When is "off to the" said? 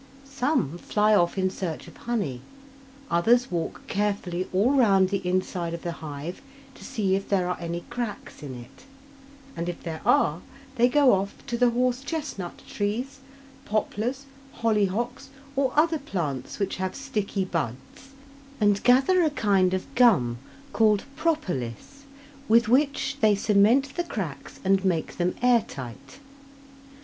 11.13-11.69